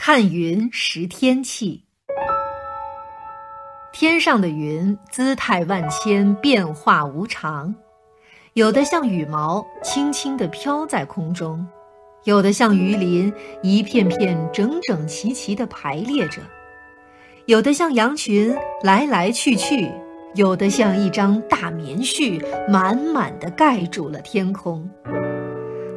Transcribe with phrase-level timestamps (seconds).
[0.00, 1.82] 看云识天气。
[3.92, 7.74] 天上的云姿态万千，变化无常，
[8.52, 11.66] 有的像羽毛，轻轻地飘在空中；
[12.22, 16.42] 有的像鱼鳞，一片片整整齐齐地排列着；
[17.46, 19.90] 有的像羊群，来来去去；
[20.36, 22.40] 有的像一张大棉絮，
[22.70, 24.88] 满满地盖住了天空。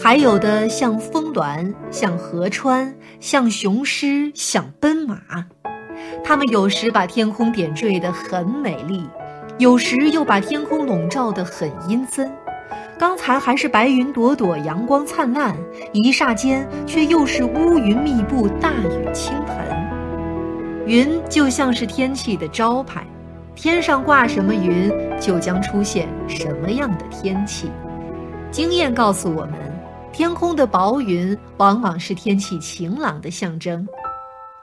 [0.00, 5.18] 还有的像峰峦，像河川，像雄狮，像奔马。
[6.22, 9.04] 它们有时把天空点缀得很美丽，
[9.58, 12.30] 有时又把天空笼罩得很阴森。
[12.96, 15.56] 刚才还是白云朵朵，阳光灿烂，
[15.92, 19.56] 一霎间却又是乌云密布，大雨倾盆。
[20.86, 23.04] 云就像是天气的招牌，
[23.56, 27.68] 天上挂什么云，就将出现什么样的天气。
[28.52, 29.77] 经验告诉我们。
[30.12, 33.86] 天空的薄云往往是天气晴朗的象征，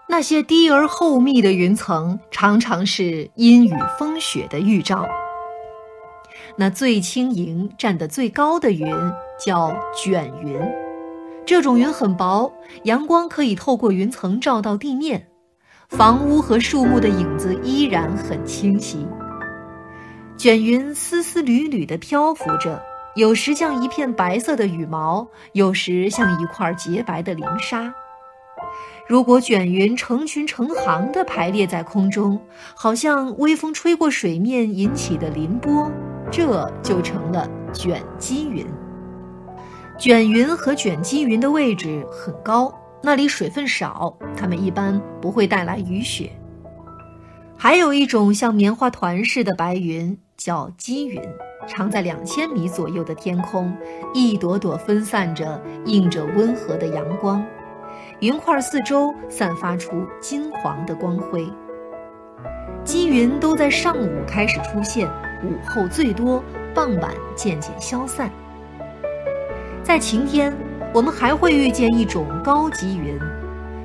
[0.07, 5.07] 那些低而厚密的云层常常是阴雨风雪的预兆。
[6.57, 8.93] 那最轻盈、站得最高的云
[9.39, 10.59] 叫卷云，
[11.45, 12.51] 这种云很薄，
[12.83, 15.27] 阳光可以透过云层照到地面，
[15.89, 19.07] 房屋和树木的影子依然很清晰。
[20.37, 22.81] 卷云丝丝缕缕地漂浮着。
[23.15, 27.93] 有时像一片白色的羽毛，有时像一块洁白的鳞纱。
[29.07, 32.41] 如果卷云成群成行地排列在空中，
[32.75, 35.89] 好像微风吹过水面引起的鳞波，
[36.29, 38.65] 这就成了卷积云。
[39.97, 46.29] 卷云和卷积云的位置很高，那里水分少，它们一般不会带来雨雪。
[47.55, 51.21] 还有一种像棉花团似的白云，叫积云。
[51.67, 53.75] 常在两千米左右的天空，
[54.13, 57.45] 一朵朵分散着，映着温和的阳光，
[58.19, 61.47] 云块四周散发出金黄的光辉。
[62.83, 65.07] 积云都在上午开始出现，
[65.43, 68.29] 午后最多，傍晚渐渐消散。
[69.81, 70.55] 在晴天，
[70.93, 73.19] 我们还会遇见一种高积云，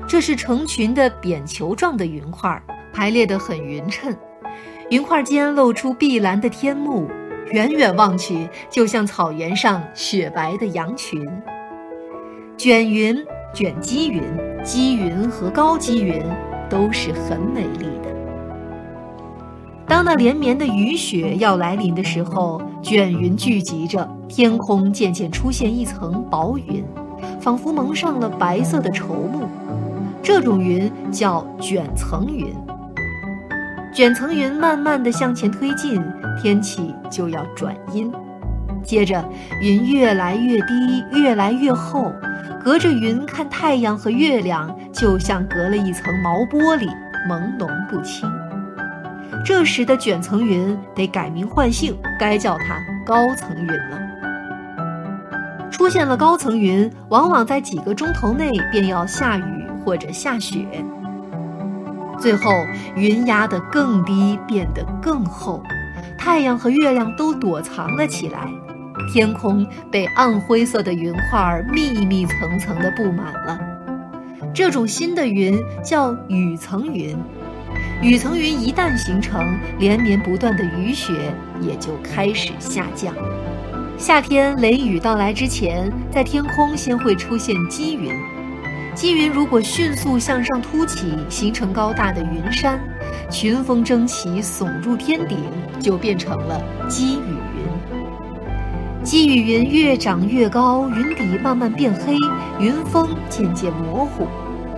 [0.07, 2.61] 这是成群的扁球状的云块，
[2.93, 4.15] 排列得很匀称，
[4.89, 7.09] 云块间露出碧蓝的天幕。
[7.51, 11.27] 远远望去，就像草原上雪白的羊群。
[12.57, 13.17] 卷云、
[13.53, 14.21] 卷积云、
[14.63, 16.23] 积云和高积云
[16.69, 18.11] 都是很美丽的。
[19.85, 26.85] 当那连绵的雨雪要来临的时候，卷云聚集着，天空渐渐出现一层薄云，
[27.41, 29.49] 仿佛蒙上了白色的绸幕。
[30.23, 32.55] 这种云叫卷层云。
[33.93, 36.01] 卷层云慢慢地向前推进，
[36.41, 38.09] 天气就要转阴。
[38.83, 39.23] 接着，
[39.61, 42.11] 云越来越低，越来越厚，
[42.63, 46.89] 隔着云看太阳和月亮，就像隔了一层毛玻璃，
[47.29, 48.31] 朦胧不清。
[49.45, 53.99] 这时的卷层云得改名换姓，该叫它高层云了。
[55.69, 60.65] 出现了高层云，往往在几个钟头内便要下雨或者下雪。
[62.21, 65.63] 最后，云压得更低，变得更厚，
[66.19, 68.47] 太阳和月亮都躲藏了起来，
[69.11, 73.59] 天空被暗灰色的云块密密层层地布满了。
[74.53, 77.17] 这种新的云叫雨层云。
[78.03, 83.15] 雨层云一旦形成，连绵不断的雨雪也就开始下降。
[83.97, 88.11] 夏天雷雨到来之前，在天空先会出现积云。
[88.93, 92.79] 积云如果迅速向上凸起，形成高大的云山，
[93.29, 95.37] 群峰争奇，耸入天顶，
[95.79, 99.01] 就变成了积雨云。
[99.01, 102.15] 积雨云越长越高，云底慢慢变黑，
[102.59, 104.27] 云峰渐渐模糊。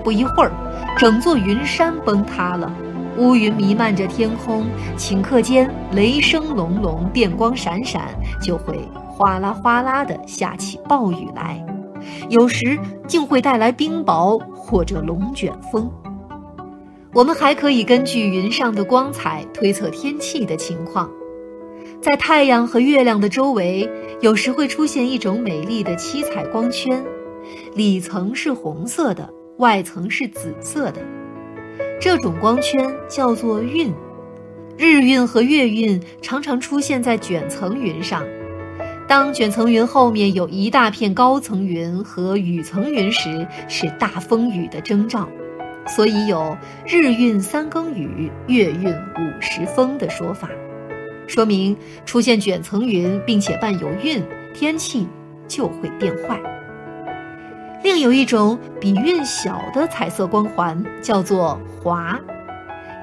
[0.04, 0.52] 不一会儿，
[0.98, 2.72] 整座云山崩塌了，
[3.18, 4.66] 乌云弥漫着天空，
[4.96, 8.10] 顷刻间雷声隆隆，电光闪闪，
[8.42, 11.73] 就会哗啦哗啦地下起暴雨来。
[12.30, 15.92] 有时竟会带来冰雹或者龙卷风。
[17.14, 21.12] 我们还可以根据云上的光彩推测天气的情况。
[22.02, 23.90] 在太阳和月亮的周围，
[24.22, 27.04] 有时会出现一种美丽的七彩光圈，
[27.76, 31.02] 里层是红色的，外层是紫色的。
[32.02, 33.94] 这种光圈叫做晕。
[34.76, 38.24] 日晕和月晕常常出现在卷层云上。
[39.14, 45.30] 当卷层云后面有一大片高层云和雨层云时，是大风雨的征兆，
[45.86, 50.50] 所以有“日运三更雨，月运五时风”的说法，
[51.28, 51.78] 说明
[52.08, 54.20] 出现卷层云并且伴有云，
[54.52, 55.08] 天气
[55.48, 56.42] 就会变坏。
[57.84, 62.20] 另有一种比晕小的彩色光环，叫做华，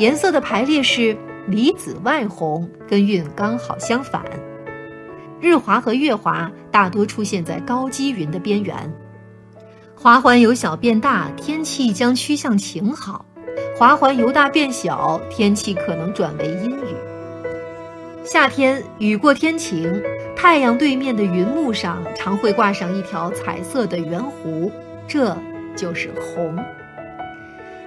[0.01, 1.17] 颜色的排列是
[1.47, 4.25] 里紫外红，跟晕刚好相反。
[5.41, 8.77] 日华和月华大多出现在高积云的边缘。
[9.97, 13.25] 华环由小变大，天气将趋向晴好；
[13.79, 16.85] 华环由大变小，天气可能转为阴雨。
[18.25, 20.03] 夏天雨过天晴，
[20.37, 24.71] 太阳对面的云幕上常会挂上一条彩色的圆弧，
[25.09, 25.37] 这
[25.75, 26.57] 就是虹。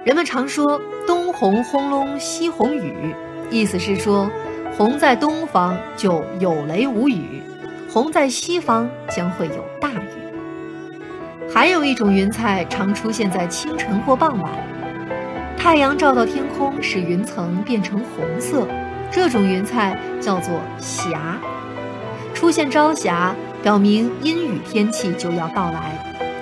[0.04, 3.14] 人们常说“东虹轰隆，西红雨”，
[3.50, 4.30] 意思是说，
[4.76, 7.40] 红在东方就有雷无雨，
[7.88, 11.48] 红在西方将会有大雨。
[11.52, 14.52] 还有一种云彩常出现在清晨或傍晚，
[15.56, 18.66] 太阳照到天空，使云层变成红色，
[19.12, 21.38] 这种云彩叫做霞。
[22.34, 23.32] 出现朝霞，
[23.62, 25.82] 表明阴雨天气就要到来；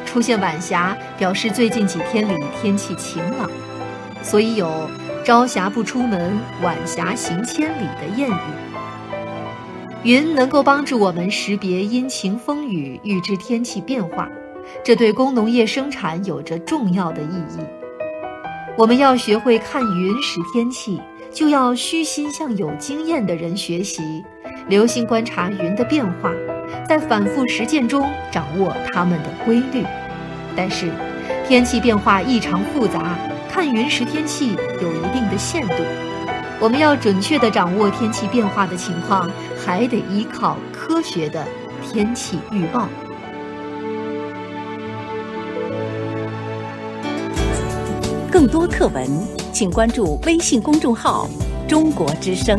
[0.07, 3.51] 出现晚霞，表示最近几天里天气晴朗。
[4.23, 4.89] 所以有
[5.25, 8.41] “朝霞不出门，晚霞行千里”的谚语。
[10.03, 14.29] 云能够帮助我们识别阴晴风雨，预知天气变化。
[14.83, 17.61] 这对工农业生产有着重要的意义。
[18.77, 24.25] 我们要学会看云识天气，就要虚心向有经验的人学习，
[24.67, 26.33] 留心观察云的变化，
[26.89, 29.85] 在反复实践中掌握它们的规律。
[30.57, 30.91] 但是，
[31.47, 33.17] 天气变化异常复杂，
[33.53, 35.75] 看云识天气有一定的限度。
[36.59, 39.31] 我们要准确的掌握天气变化的情况，
[39.63, 41.45] 还得依靠科学的
[41.83, 42.89] 天气预报。
[48.31, 49.07] 更多课文，
[49.53, 51.29] 请关注微信公众号
[51.69, 52.59] “中国之声”。